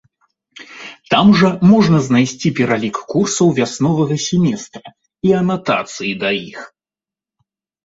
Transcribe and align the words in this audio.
Там 1.13 1.27
жа 1.41 1.49
можна 1.71 1.99
знайсці 2.07 2.51
пералік 2.61 2.97
курсаў 3.13 3.53
вясновага 3.61 4.19
семестра 4.27 4.87
і 5.31 5.37
анатацыі 5.43 6.17
да 6.27 6.35
іх. 6.51 6.59